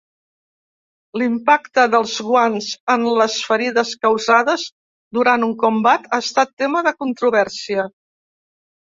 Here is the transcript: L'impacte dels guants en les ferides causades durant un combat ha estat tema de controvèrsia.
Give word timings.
L'impacte 1.21 1.83
dels 1.95 2.15
guants 2.29 2.69
en 2.93 3.05
les 3.19 3.35
ferides 3.49 3.91
causades 4.05 4.63
durant 5.19 5.45
un 5.49 5.53
combat 5.65 6.09
ha 6.11 6.21
estat 6.29 6.55
tema 6.63 6.83
de 6.89 6.95
controvèrsia. 7.05 7.85